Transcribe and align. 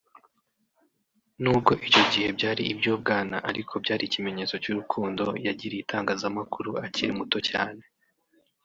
n’ubwo 1.41 1.71
icyo 1.87 2.03
gihe 2.11 2.27
byari 2.37 2.63
iby’ubwana 2.71 3.35
ariko 3.49 3.73
byari 3.83 4.03
ikimenyetso 4.05 4.55
cy’urukundo 4.63 5.23
yagiriye 5.45 5.81
itangazamakuru 5.83 6.69
akiri 6.85 7.11
muto 7.19 7.39
cyane 7.49 7.81